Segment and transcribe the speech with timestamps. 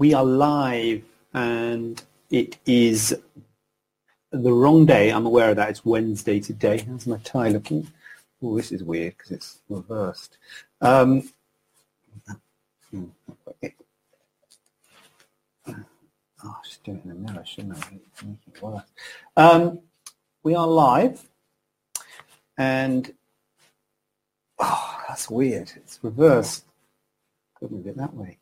[0.00, 3.14] we are live and it is
[4.32, 5.10] the wrong day.
[5.10, 5.68] I'm aware of that.
[5.68, 6.78] It's Wednesday today.
[6.88, 7.86] How's my tie looking?
[8.42, 10.38] Oh, this is weird because it's reversed.
[10.80, 11.30] Um,
[12.96, 13.10] oh,
[15.68, 17.76] I should do it in the mirror, shouldn't
[18.64, 18.82] I?
[19.36, 19.80] Um,
[20.42, 21.28] we are live
[22.56, 23.12] and
[24.58, 25.70] oh, that's weird.
[25.76, 26.64] It's reversed.
[27.56, 28.38] Could move it that way.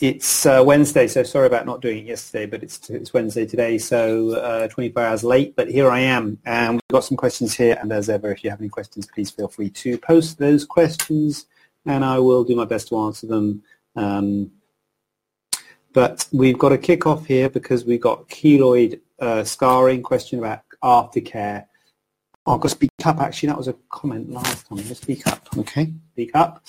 [0.00, 3.78] It's uh, Wednesday, so sorry about not doing it yesterday, but it's, it's Wednesday today,
[3.78, 6.38] so uh, 24 hours late, but here I am.
[6.46, 9.28] And we've got some questions here, and as ever, if you have any questions, please
[9.28, 11.46] feel free to post those questions,
[11.84, 13.64] and I will do my best to answer them.
[13.96, 14.52] Um,
[15.92, 21.66] but we've got a kick-off here because we've got keloid uh, scarring, question about aftercare.
[22.46, 23.48] Oh, I've got to speak up, actually.
[23.48, 24.78] That was a comment last time.
[24.78, 25.92] Let's speak up, okay?
[26.12, 26.64] Speak up.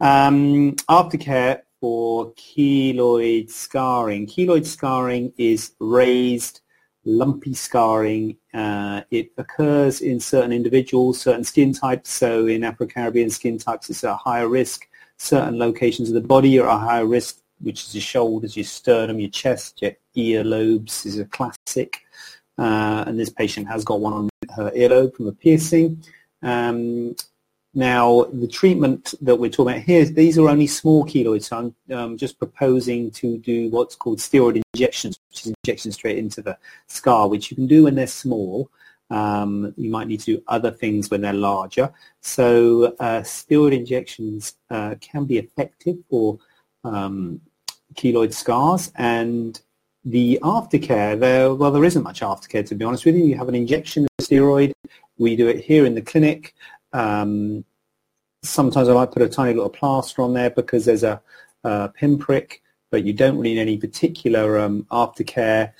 [0.00, 4.26] Um, aftercare for keloid scarring.
[4.26, 6.62] Keloid scarring is raised,
[7.04, 8.38] lumpy scarring.
[8.54, 12.08] Uh, it occurs in certain individuals, certain skin types.
[12.08, 14.88] So in Afro-Caribbean skin types, it's a higher risk.
[15.18, 19.20] Certain locations of the body are a higher risk, which is your shoulders, your sternum,
[19.20, 22.00] your chest, your earlobes is a classic.
[22.56, 26.02] Uh, and this patient has got one on her earlobe from a piercing.
[26.42, 27.14] Um,
[27.74, 31.96] now, the treatment that we're talking about here, these are only small keloids, so I'm
[31.96, 36.56] um, just proposing to do what's called steroid injections, which is injection straight into the
[36.86, 38.70] scar, which you can do when they're small.
[39.10, 41.92] Um, you might need to do other things when they're larger.
[42.20, 46.38] So uh, steroid injections uh, can be effective for
[46.84, 47.40] um,
[47.94, 49.60] keloid scars and
[50.04, 53.24] the aftercare, there, well, there isn't much aftercare, to be honest with you.
[53.24, 54.72] You have an injection of steroid.
[55.16, 56.54] We do it here in the clinic.
[56.94, 57.64] Um,
[58.42, 61.20] sometimes I might put a tiny little plaster on there because there's a,
[61.64, 65.72] a pinprick, but you don't really need any particular um, aftercare.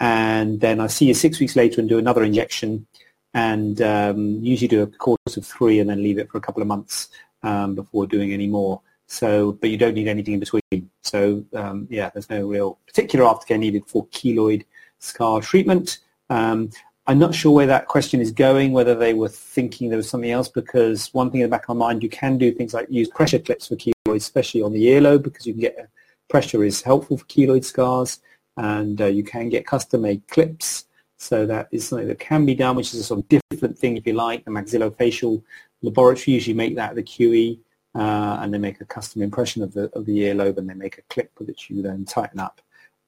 [0.00, 2.86] And then I see you six weeks later and do another injection
[3.34, 6.62] and um, usually do a course of three and then leave it for a couple
[6.62, 7.08] of months
[7.42, 8.80] um, before doing any more.
[9.06, 10.90] So, but you don't need anything in between.
[11.02, 14.64] So, um, yeah, there's no real particular aftercare needed for keloid
[14.98, 15.98] scar treatment.
[16.30, 16.70] Um,
[17.06, 20.30] I'm not sure where that question is going, whether they were thinking there was something
[20.30, 22.86] else, because one thing in the back of my mind, you can do things like
[22.88, 25.88] use pressure clips for keloids, especially on the earlobe, because you can get
[26.28, 28.20] pressure is helpful for keloid scars,
[28.56, 30.84] and uh, you can get custom-made clips.
[31.18, 33.96] So that is something that can be done, which is a sort of different thing,
[33.96, 34.44] if you like.
[34.44, 35.42] The maxillofacial
[35.82, 37.58] laboratory usually make that the QE,
[37.96, 40.98] uh, and they make a custom impression of the of the earlobe, and they make
[40.98, 42.60] a clip that you then tighten up.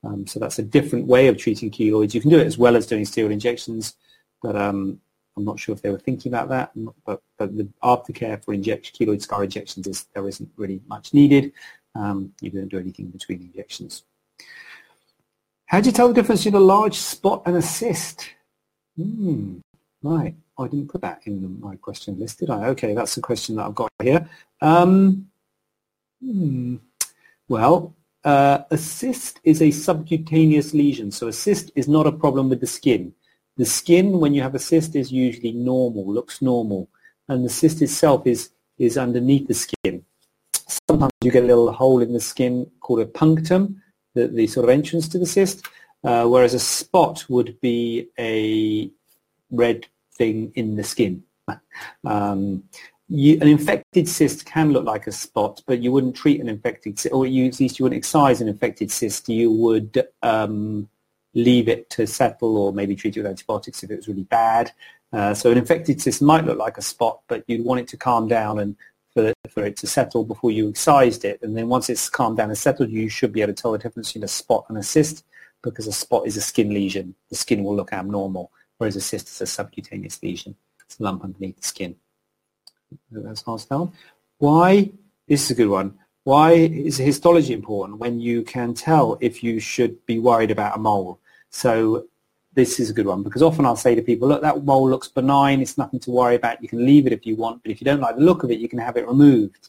[0.05, 2.15] Um, so that's a different way of treating keloids.
[2.15, 3.95] You can do it as well as doing steroid injections,
[4.43, 5.01] but um,
[5.37, 6.73] I'm not sure if they were thinking about that.
[7.05, 11.53] But, but the aftercare for injection, keloid scar injections is there isn't really much needed.
[11.95, 14.05] Um, you don't do anything between injections.
[15.67, 18.29] How do you tell the difference between a large spot and a cyst?
[18.97, 19.59] Hmm,
[20.03, 20.35] right.
[20.57, 22.67] I didn't put that in my question list, did I?
[22.69, 24.29] Okay, that's the question that I've got here.
[24.61, 25.29] Um,
[26.23, 26.77] hmm,
[27.49, 27.95] well,
[28.25, 32.61] uh, a cyst is a subcutaneous lesion, so a cyst is not a problem with
[32.61, 33.13] the skin.
[33.57, 36.89] The skin, when you have a cyst, is usually normal, looks normal,
[37.29, 40.05] and the cyst itself is, is underneath the skin.
[40.89, 43.83] Sometimes you get a little hole in the skin called a punctum,
[44.15, 45.67] the, the sort of entrance to the cyst,
[46.03, 48.91] uh, whereas a spot would be a
[49.51, 49.87] red
[50.17, 51.23] thing in the skin.
[52.05, 52.65] Um,
[53.15, 56.99] you, an infected cyst can look like a spot, but you wouldn't treat an infected
[56.99, 59.29] cyst, or you, at least you wouldn't excise an infected cyst.
[59.29, 60.89] You would um,
[61.35, 64.73] leave it to settle or maybe treat it with antibiotics if it was really bad.
[65.13, 67.97] Uh, so an infected cyst might look like a spot, but you'd want it to
[67.97, 68.75] calm down and
[69.13, 71.41] for, for it to settle before you excised it.
[71.41, 73.79] And then once it's calmed down and settled, you should be able to tell the
[73.79, 75.25] difference between a spot and a cyst
[75.63, 77.15] because a spot is a skin lesion.
[77.31, 80.57] The skin will look abnormal, whereas a cyst is a subcutaneous lesion.
[80.85, 81.95] It's a lump underneath the skin
[83.11, 83.93] that's asked down.
[84.39, 84.91] Why,
[85.29, 89.61] this is a good one, why is histology important when you can tell if you
[89.61, 91.21] should be worried about a mole?
[91.51, 92.07] So
[92.55, 95.09] this is a good one because often I'll say to people, look, that mole looks
[95.09, 97.81] benign, it's nothing to worry about, you can leave it if you want, but if
[97.81, 99.69] you don't like the look of it, you can have it removed.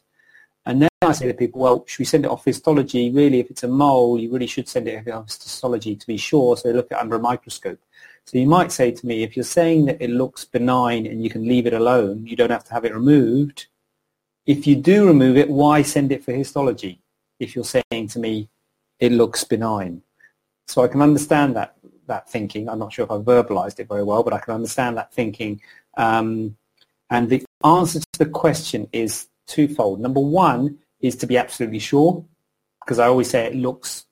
[0.65, 3.11] And then I say to people, well, should we send it off histology?
[3.11, 6.57] Really, if it's a mole, you really should send it off histology to be sure.
[6.57, 7.79] So look at it under a microscope.
[8.27, 11.29] So you might say to me, if you're saying that it looks benign and you
[11.29, 13.67] can leave it alone, you don't have to have it removed.
[14.47, 17.01] If you do remove it, why send it for histology?
[17.39, 18.49] If you're saying to me,
[18.99, 20.01] it looks benign.
[20.67, 21.75] So I can understand that
[22.07, 22.69] that thinking.
[22.69, 25.61] I'm not sure if I verbalized it very well, but I can understand that thinking.
[25.97, 26.55] Um,
[27.09, 29.99] and the answer to the question is twofold.
[29.99, 32.23] Number one is to be absolutely sure,
[32.81, 34.05] because I always say it looks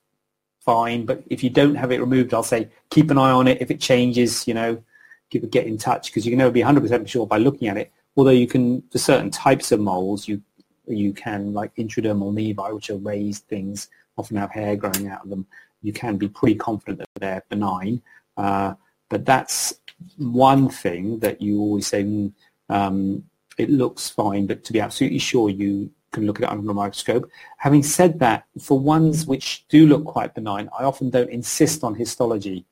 [0.64, 3.60] fine, but if you don't have it removed, I'll say keep an eye on it.
[3.60, 4.82] If it changes, you know,
[5.30, 7.92] get, get in touch, because you can never be 100% sure by looking at it.
[8.16, 10.42] Although you can, for certain types of moles, you
[10.86, 13.88] you can, like intradermal nevi, which are raised things,
[14.18, 15.46] often have hair growing out of them.
[15.82, 18.02] You can be pretty confident that they're benign.
[18.36, 18.74] Uh,
[19.08, 19.74] but that's
[20.16, 22.32] one thing that you always say, mm,
[22.68, 23.24] um,
[23.58, 26.74] it looks fine, but to be absolutely sure you can look at it under a
[26.74, 27.30] microscope.
[27.58, 31.94] Having said that, for ones which do look quite benign, I often don't insist on
[31.94, 32.64] histology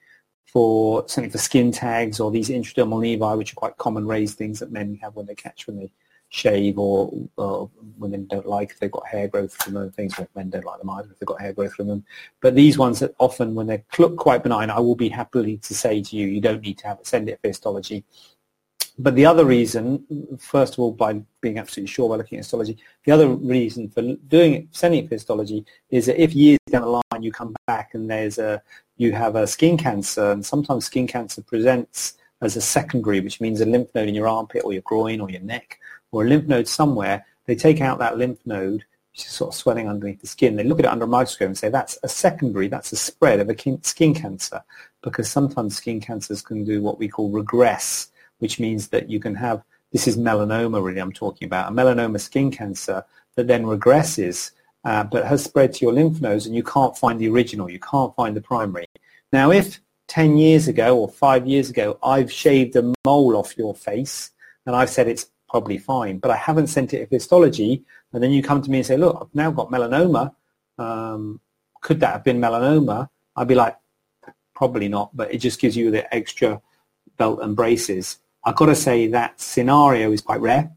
[0.47, 4.61] for something for skin tags or these intradermal nevi, which are quite common raised things
[4.61, 5.91] that men have when they catch when they
[6.29, 10.35] shave or, or women don't like if they've got hair growth from them, things that
[10.35, 12.05] men don't like them either if they've got hair growth from them.
[12.41, 15.75] But these ones that often when they look quite benign, I will be happily to
[15.75, 18.05] say to you, you don't need to have send it for histology
[18.99, 20.05] but the other reason,
[20.39, 24.03] first of all, by being absolutely sure by looking at histology, the other reason for
[24.29, 27.55] doing it, sending it for histology, is that if years down the line you come
[27.67, 28.63] back and there's a,
[28.97, 33.61] you have a skin cancer, and sometimes skin cancer presents as a secondary, which means
[33.61, 35.79] a lymph node in your armpit or your groin or your neck
[36.11, 39.59] or a lymph node somewhere, they take out that lymph node, which is sort of
[39.59, 40.57] swelling underneath the skin.
[40.57, 43.41] They look at it under a microscope and say that's a secondary, that's a spread
[43.41, 44.63] of a skin cancer,
[45.03, 48.09] because sometimes skin cancers can do what we call regress
[48.43, 49.63] which means that you can have,
[49.93, 53.05] this is melanoma really I'm talking about, a melanoma skin cancer
[53.37, 54.51] that then regresses
[54.85, 57.79] uh, but has spread to your lymph nodes and you can't find the original, you
[57.79, 58.87] can't find the primary.
[59.33, 63.77] Now if 10 years ago or 5 years ago I've shaved a mole off your
[63.77, 64.33] face
[64.67, 68.33] and I've said it's probably fine, but I haven't sent it to histology and then
[68.33, 70.35] you come to me and say, look, I've now got melanoma,
[70.79, 71.39] um,
[71.81, 73.09] could that have been melanoma?
[73.37, 73.77] I'd be like,
[74.53, 76.61] probably not, but it just gives you the extra
[77.19, 80.73] belt and braces I've got to say that scenario is quite rare.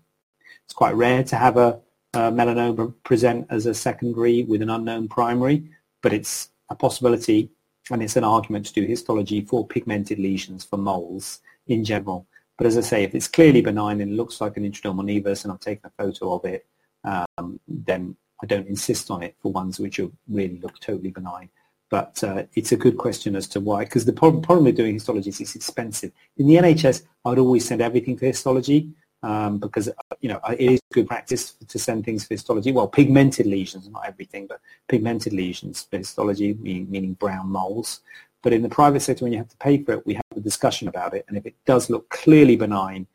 [0.66, 1.80] It's quite rare to have a,
[2.14, 5.70] a melanoma present as a secondary with an unknown primary,
[6.02, 7.50] but it's a possibility
[7.92, 12.28] and it's an argument to do histology for pigmented lesions for moles in general.
[12.58, 15.52] But as I say, if it's clearly benign and looks like an intradermal nevus and
[15.52, 16.66] I've taken a photo of it,
[17.04, 21.50] um, then I don't insist on it for ones which are really look totally benign.
[21.96, 24.96] But uh, it's a good question as to why, because the problem, problem with doing
[24.96, 26.12] histology is it's expensive.
[26.36, 28.90] In the NHS, I would always send everything for histology
[29.24, 29.90] um, because
[30.20, 32.74] you know it is good practice to send things for histology.
[32.74, 34.60] Well, pigmented lesions, not everything, but
[34.90, 38.02] pigmented lesions for histology, meaning, meaning brown moles.
[38.44, 40.42] But in the private sector, when you have to pay for it, we have a
[40.42, 41.24] discussion about it.
[41.30, 43.08] And if it does look clearly benign,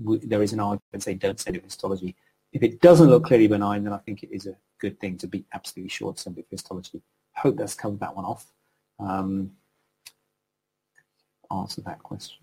[0.00, 2.14] we, there is an argument say don't send it for histology.
[2.52, 5.26] If it doesn't look clearly benign, then I think it is a good thing to
[5.26, 7.02] be absolutely sure to send it for histology
[7.36, 8.46] hope that's covered that one off.
[8.98, 9.52] Um,
[11.50, 12.38] answer that question.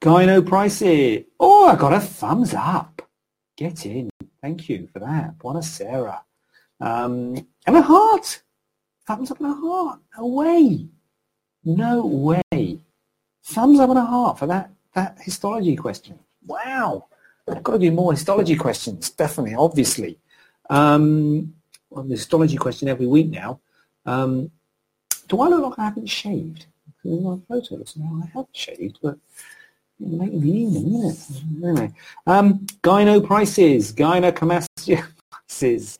[0.00, 1.26] Gyno Pricey.
[1.38, 3.08] Oh, I got a thumbs up.
[3.56, 4.10] Get in.
[4.40, 5.38] Thank you for that.
[5.38, 6.20] Buonasera.
[6.80, 8.42] Um, and a heart.
[9.06, 10.00] Thumbs up and a heart.
[10.18, 10.88] No way.
[11.64, 12.80] No way.
[13.44, 16.18] Thumbs up and a heart for that, that histology question.
[16.44, 17.06] Wow.
[17.48, 20.18] I've got to do more histology questions, definitely, obviously.
[20.70, 21.54] Um,
[21.90, 23.60] well, the histology question every week now.
[24.06, 24.50] Um,
[25.28, 26.66] do I look like I haven't shaved?
[26.86, 29.16] Because in my photo looks like I have shaved, but
[29.98, 31.64] make me isn't it?
[31.64, 31.92] Anyway,
[32.26, 35.98] um, gyno prices, gynecomastia prices.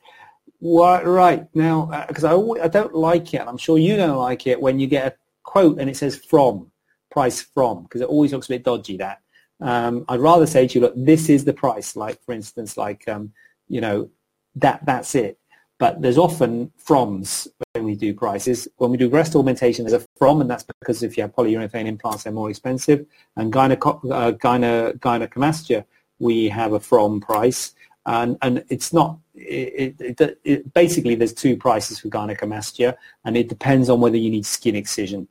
[0.59, 4.17] What, right, now, because uh, I, I don't like it, and I'm sure you don't
[4.17, 6.71] like it, when you get a quote and it says from,
[7.11, 9.19] price from, because it always looks a bit dodgy, that.
[9.59, 13.07] Um, I'd rather say to you, look, this is the price, like, for instance, like,
[13.07, 13.33] um,
[13.67, 14.09] you know,
[14.55, 15.37] that that's it.
[15.83, 18.69] But there's often froms when we do prices.
[18.77, 21.87] When we do breast augmentation, there's a from, and that's because if you have polyurethane
[21.87, 23.05] implants, they're more expensive.
[23.35, 25.83] And gyneco- uh, gyne- gynecomastia,
[26.19, 27.75] we have a from price.
[28.05, 33.49] And, and it's not, it, it, it, basically there's two prices for gynecomastia, and it
[33.49, 35.27] depends on whether you need skin excision.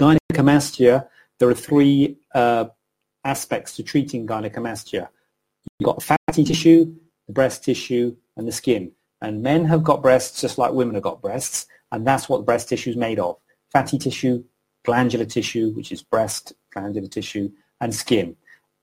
[0.00, 1.06] Gynecomastia,
[1.38, 2.64] there are three uh,
[3.22, 5.06] aspects to treating gynecomastia.
[5.78, 6.92] You've got fatty tissue,
[7.28, 8.90] the breast tissue, and the skin.
[9.22, 12.68] And men have got breasts just like women have got breasts, and that's what breast
[12.68, 13.36] tissue is made of.
[13.70, 14.42] Fatty tissue,
[14.84, 17.50] glandular tissue, which is breast, glandular tissue,
[17.80, 18.36] and skin.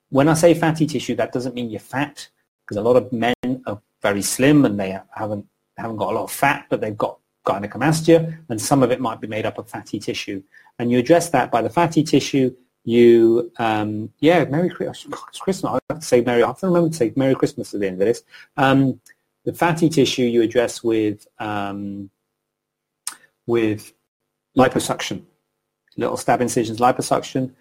[0.10, 2.28] When I say fatty tissue, that doesn't mean you're fat,
[2.64, 3.34] because a lot of men
[3.66, 5.46] are very slim and they haven't
[5.78, 9.22] haven't got a lot of fat, but they've got gynecomastia, and some of it might
[9.22, 10.44] be made up of fatty tissue.
[10.80, 12.56] And you address that by the fatty tissue.
[12.84, 14.70] You, um, yeah, Merry
[15.40, 15.66] Christmas.
[15.66, 16.44] I have to say Merry.
[16.44, 18.24] I have to remember to say Merry Christmas at the end of this.
[18.56, 19.00] Um,
[19.48, 22.10] the fatty tissue you address with um,
[23.46, 23.94] with
[24.58, 25.24] liposuction,
[25.96, 27.54] little stab incisions, liposuction.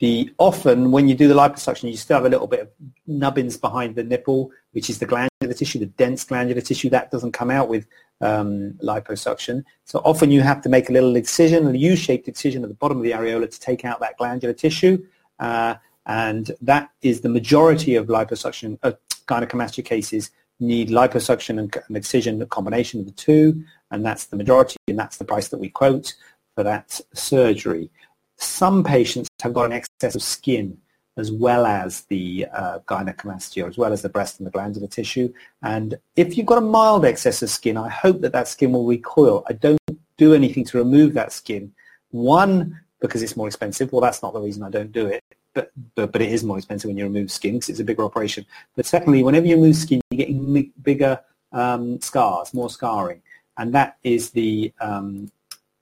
[0.00, 2.68] The often when you do the liposuction, you still have a little bit of
[3.06, 7.32] nubbins behind the nipple, which is the glandular tissue, the dense glandular tissue that doesn't
[7.32, 7.86] come out with
[8.20, 9.64] um, liposuction.
[9.86, 12.98] So often you have to make a little incision, a U-shaped incision at the bottom
[12.98, 15.06] of the areola to take out that glandular tissue.
[15.38, 18.92] Uh, and that is the majority of liposuction, uh,
[19.26, 24.76] gynecomastia cases need liposuction and, excision, a combination of the two, and that's the majority,
[24.88, 26.14] and that's the price that we quote
[26.54, 27.90] for that surgery.
[28.36, 30.78] Some patients have got an excess of skin
[31.16, 35.32] as well as the uh, gynecomastia, as well as the breast and the glandular tissue.
[35.62, 38.86] And if you've got a mild excess of skin, I hope that that skin will
[38.86, 39.44] recoil.
[39.48, 39.78] I don't
[40.16, 41.72] do anything to remove that skin.
[42.10, 43.92] One, because it's more expensive.
[43.92, 45.22] Well, that's not the reason I don't do it.
[45.52, 48.04] But, but, but it is more expensive when you remove skin because it's a bigger
[48.04, 48.46] operation.
[48.76, 51.20] But secondly, whenever you remove skin, you're getting bigger
[51.52, 53.20] um, scars, more scarring.
[53.58, 55.30] And that is the, um,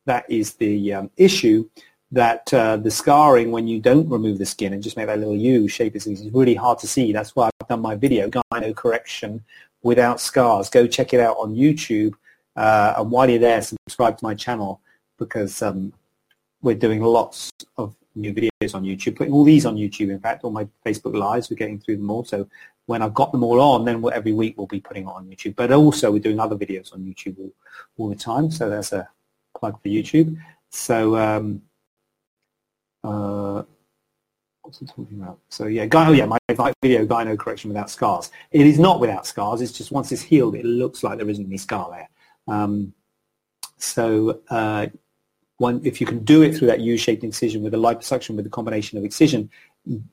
[0.06, 1.68] that is the um, issue
[2.10, 5.36] that uh, the scarring when you don't remove the skin and just make that little
[5.36, 7.12] U shape is, is really hard to see.
[7.12, 9.44] That's why I've done my video, gyno correction
[9.82, 10.70] without scars.
[10.70, 12.14] Go check it out on YouTube.
[12.56, 14.80] Uh, and while you're there, subscribe to my channel
[15.18, 15.92] because um,
[16.62, 20.10] we're doing lots of new videos on YouTube, putting all these on YouTube.
[20.10, 22.24] In fact, all my Facebook Lives, we're getting through them all.
[22.24, 22.48] So
[22.86, 25.56] when I've got them all on, then every week we'll be putting it on YouTube.
[25.56, 27.52] But also we're doing other videos on YouTube all,
[27.96, 28.50] all the time.
[28.50, 29.08] So that's a
[29.56, 30.38] plug for YouTube.
[30.70, 31.62] So um,
[33.04, 33.62] uh,
[34.62, 35.38] what's it talking about?
[35.48, 36.38] So yeah, oh yeah, my
[36.82, 38.30] video gyno correction without scars.
[38.50, 39.60] It is not without scars.
[39.60, 42.08] It's just once it's healed, it looks like there isn't any scar there.
[42.54, 42.92] Um,
[43.78, 44.86] so uh,
[45.58, 48.50] one, if you can do it through that U-shaped incision with a liposuction with a
[48.50, 49.50] combination of excision,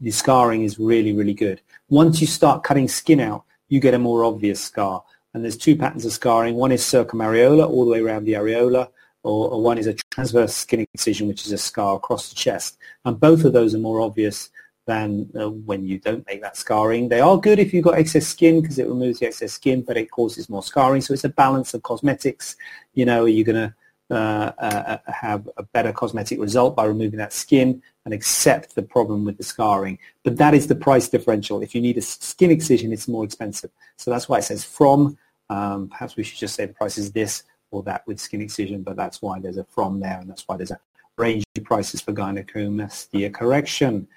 [0.01, 1.61] the scarring is really, really good.
[1.89, 5.03] Once you start cutting skin out, you get a more obvious scar.
[5.33, 6.55] And there's two patterns of scarring.
[6.55, 8.89] One is circumareola, all the way around the areola,
[9.23, 12.77] or, or, one is a transverse skin excision, which is a scar across the chest.
[13.05, 14.49] And both of those are more obvious
[14.85, 17.09] than uh, when you don't make that scarring.
[17.09, 19.97] They are good if you've got excess skin because it removes the excess skin, but
[19.97, 21.01] it causes more scarring.
[21.01, 22.55] So it's a balance of cosmetics.
[22.93, 23.73] You know, are you going to
[24.11, 28.83] uh, uh, uh, have a better cosmetic result by removing that skin and accept the
[28.83, 29.97] problem with the scarring.
[30.23, 31.61] But that is the price differential.
[31.61, 33.71] If you need a skin excision, it's more expensive.
[33.97, 35.17] So that's why it says from.
[35.49, 38.83] Um, perhaps we should just say the price is this or that with skin excision,
[38.83, 40.79] but that's why there's a from there, and that's why there's a
[41.17, 44.07] range of prices for gynecomastia correction.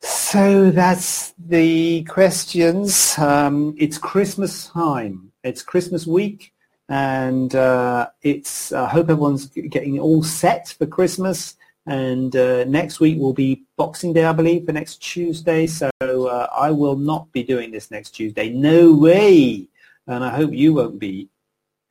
[0.00, 3.16] So that's the questions.
[3.18, 5.32] Um, it's Christmas time.
[5.44, 6.51] It's Christmas week,
[6.88, 8.72] and uh, it's.
[8.72, 11.56] I hope everyone's getting all set for Christmas.
[11.86, 15.66] And uh, next week will be Boxing Day, I believe, for next Tuesday.
[15.66, 18.50] So uh, I will not be doing this next Tuesday.
[18.50, 19.66] No way.
[20.06, 21.28] And I hope you won't be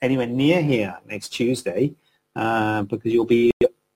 [0.02, 1.94] anywhere near here next Tuesday
[2.36, 3.52] uh, because you'll be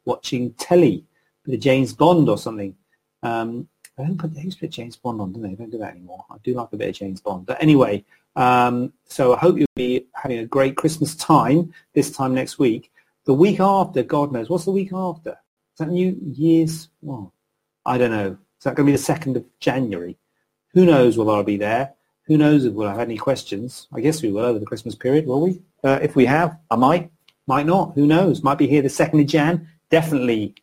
[0.06, 1.06] watching telly,
[1.46, 2.76] the James Bond or something.
[3.24, 5.56] Um, I don't put, they used to put James Bond on, don't they?
[5.56, 6.26] don't do that anymore.
[6.30, 7.46] I do like a bit of James Bond.
[7.46, 8.04] But anyway,
[8.36, 12.92] um, so I hope you'll be having a great Christmas time this time next week.
[13.26, 14.50] The week after, God knows.
[14.50, 15.32] What's the week after?
[15.32, 16.90] Is that New Year's?
[17.02, 17.34] Well,
[17.86, 18.38] I don't know.
[18.60, 20.18] Is that going to be the 2nd of January?
[20.74, 21.94] Who knows whether I'll be there?
[22.24, 23.88] Who knows if we'll have any questions?
[23.94, 25.62] I guess we will over the Christmas period, will we?
[25.84, 27.12] Uh, if we have, I might,
[27.48, 27.94] might not.
[27.96, 28.44] Who knows?
[28.44, 29.68] Might be here the 2nd of Jan.
[29.90, 30.56] Definitely,